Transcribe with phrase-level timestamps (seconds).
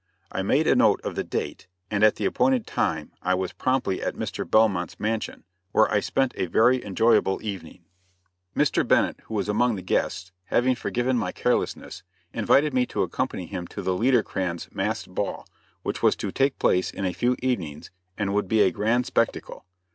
[0.31, 4.01] I made a note of the date, and at the appointed time I was promptly
[4.01, 4.49] at Mr.
[4.49, 5.43] Belmont's mansion,
[5.73, 7.85] where I spent a very enjoyable evening.
[8.55, 8.81] Mr.
[8.83, 12.01] Bennett, who was among the guests, having forgiven my carelessness,
[12.33, 15.45] invited me to accompany him to the Liederkranz masked ball,
[15.83, 19.65] which was to take place in a few evenings, and would be a grand spectacle.